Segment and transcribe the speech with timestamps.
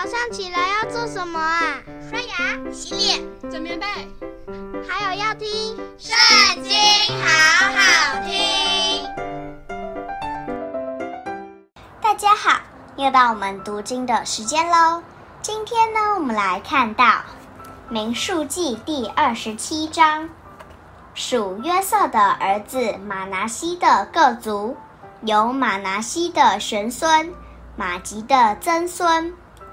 [0.00, 1.82] 早上起来要做什么啊？
[2.08, 3.84] 刷牙、洗脸、整棉被，
[4.88, 6.16] 还有要听《圣
[6.62, 6.70] 经》，
[7.20, 9.04] 好好听。
[12.00, 12.60] 大家好，
[12.94, 15.02] 又到我们读经的时间喽。
[15.42, 17.04] 今天呢，我们来看到
[17.88, 20.28] 《民数记》第二十七章，
[21.12, 24.76] 属约瑟的儿子马拿西的各族，
[25.22, 27.34] 有马拿西的玄孙。
[27.74, 29.32] 马吉的曾孙，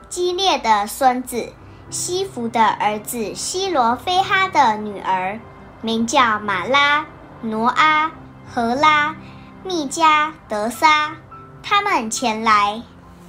[0.09, 1.51] 基列的孙子，
[1.89, 5.39] 西弗的儿子西罗非哈的女儿，
[5.81, 7.05] 名叫玛拉、
[7.41, 8.11] 挪阿、
[8.53, 9.15] 何拉、
[9.63, 11.11] 密加、德撒，
[11.63, 12.81] 他们前来，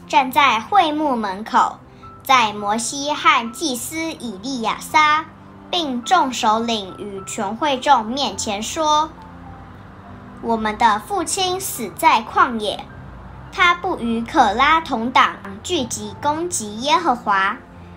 [0.06, 1.78] 站在会幕门口，
[2.22, 5.24] 在摩西和祭司以利亚撒，
[5.70, 9.10] 并众首领与全会众面前说
[10.42, 12.84] ：“我们的父亲死在旷野。”
[13.56, 17.56] 他不与可拉同党聚集攻击耶和华，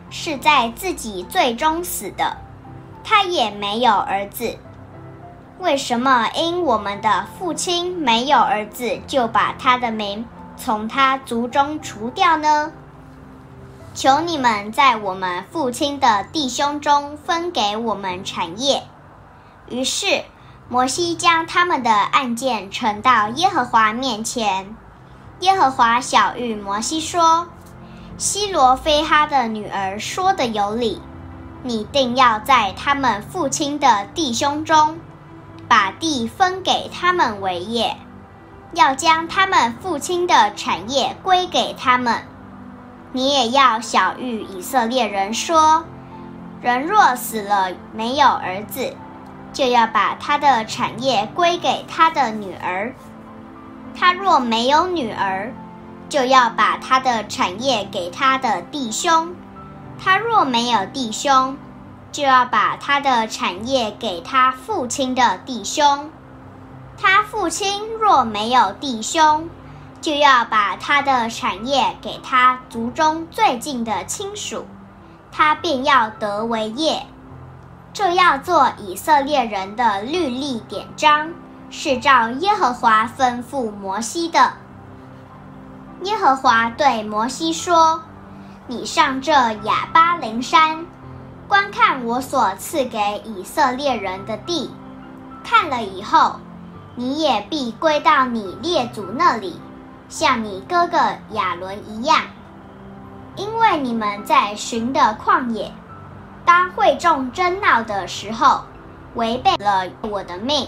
[0.10, 2.38] 是在自己罪中死的。
[3.04, 4.58] 他也没有儿子。
[5.60, 12.72] 为什么因我们的父亲没有儿子，就把他的名从他族中除掉呢？
[13.94, 18.84] 求你们在我们父亲的弟兄中分给我们产业。
[19.68, 20.24] 于是
[20.70, 24.74] 摩西将他们的案件呈到耶和华面前。
[25.40, 27.48] 耶和华晓諭摩西说
[28.18, 31.02] ：“西罗非哈的女儿说的有理，
[31.64, 34.98] 你定要在他们父亲的弟兄中，
[35.70, 37.96] 把地分给他们为业，
[38.74, 42.24] 要将他们父亲的产业归给他们。
[43.14, 45.86] 你也要晓諭以色列人说：
[46.62, 48.94] 人若死了没有儿子，
[49.54, 52.94] 就要把他的产业归给他的女儿。”
[53.96, 55.54] 他若没有女儿，
[56.10, 59.34] 就要把他的产业给他的弟兄；
[60.02, 61.58] 他若没有弟兄，
[62.12, 66.10] 就要把他的产业给他父亲的弟兄；
[66.98, 69.50] 他父亲若没有弟兄，
[70.02, 74.66] 就要把他的产业给他族中最近的亲属，
[75.32, 77.06] 他便要得为业。
[77.92, 81.34] 这要做以色列人的律例典章。
[81.70, 84.54] 是照耶和华吩咐摩西的。
[86.04, 88.02] 耶和华对摩西说
[88.68, 90.86] ：“你上这亚巴琳山，
[91.48, 94.72] 观看我所赐给以色列人的地。
[95.44, 96.40] 看了以后，
[96.96, 99.62] 你也必归到你列祖那里，
[100.10, 100.98] 像你哥哥
[101.32, 102.24] 亚伦一样，
[103.36, 105.72] 因为你们在寻的旷野，
[106.46, 108.62] 当会众争闹的时候，
[109.16, 110.68] 违背了我的命。”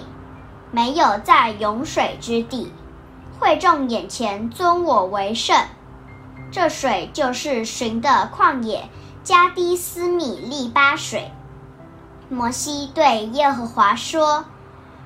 [0.71, 2.71] 没有在涌水之地，
[3.39, 5.57] 会众眼前尊我为圣。
[6.49, 8.89] 这水就是寻的旷野
[9.23, 11.31] 加低斯米利巴水。
[12.29, 14.45] 摩西对耶和华说：“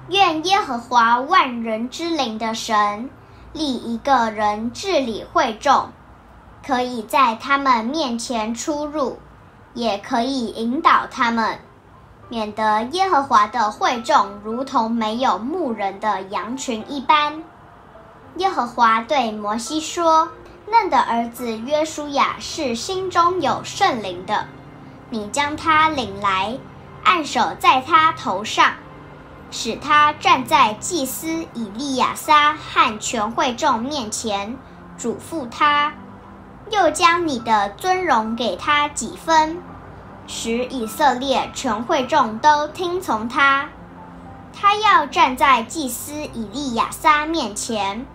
[0.10, 3.10] 愿耶和华万人之灵的神
[3.54, 5.90] 立一个人治理会众，
[6.66, 9.18] 可以在他们面前出入，
[9.74, 11.60] 也可以引导他们。”
[12.28, 17.44] 免得耶和华的会众如同没有牧人的羊群一般。
[18.38, 20.30] 耶和华对摩西说
[20.70, 24.48] ：“嫩的儿子约书亚是心中有圣灵的，
[25.10, 26.58] 你将他领来，
[27.04, 28.74] 按手在他头上，
[29.52, 34.58] 使他站在祭司以利亚撒和全会众面前，
[34.98, 35.94] 嘱咐他，
[36.72, 39.62] 又将你的尊荣给他几分。”
[40.28, 43.70] 使以色列全会众都听从他，
[44.54, 48.06] 他要站在祭司以利亚撒面前，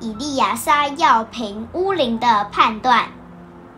[0.00, 3.08] 以利亚撒要凭乌灵的判断，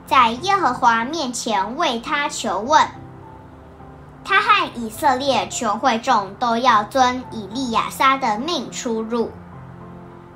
[0.07, 2.89] 在耶和华面前为他求问。
[4.25, 9.31] 他和以色列全会众都要遵以利亚撒的命出入。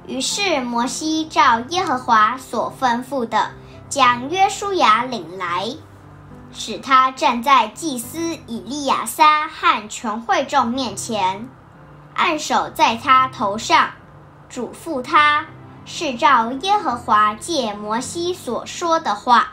[0.07, 3.51] 于是摩西照耶和华所吩咐的，
[3.89, 5.77] 将约书亚领来。
[6.53, 11.49] 使他站在祭司以利亚撒和全会众面前，
[12.15, 13.91] 按手在他头上，
[14.49, 15.47] 嘱咐他，
[15.85, 19.53] 是照耶和华借摩西所说的话。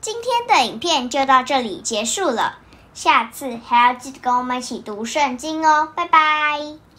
[0.00, 2.58] 今天的影片就到这里结束了，
[2.94, 6.89] 下次还要记得跟我们一起读圣经哦，拜拜。